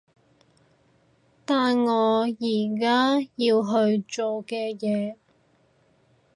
[1.45, 2.33] 但我而
[2.79, 5.15] 家要去做嘅嘢